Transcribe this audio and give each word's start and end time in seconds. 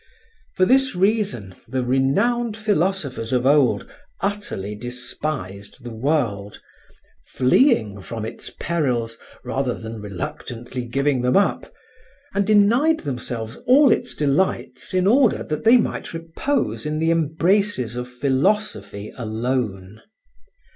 For 0.55 0.65
this 0.65 0.95
reason 0.95 1.53
the 1.67 1.83
renowned 1.85 2.57
philosophers 2.57 3.31
of 3.31 3.45
old 3.45 3.87
utterly 4.19 4.73
despised 4.73 5.83
the 5.83 5.91
world, 5.93 6.59
fleeing 7.23 8.01
from 8.01 8.25
its 8.25 8.49
perils 8.59 9.19
rather 9.43 9.75
than 9.75 10.01
reluctantly 10.01 10.85
giving 10.85 11.21
them 11.21 11.37
up, 11.37 11.71
and 12.33 12.47
denied 12.47 13.01
themselves 13.01 13.57
all 13.67 13.91
its 13.91 14.15
delights 14.15 14.91
in 14.95 15.05
order 15.05 15.43
that 15.43 15.65
they 15.65 15.77
might 15.77 16.15
repose 16.15 16.83
in 16.87 16.97
the 16.97 17.11
embraces 17.11 17.95
of 17.95 18.09
philosophy 18.09 19.13
alone. 19.15 20.01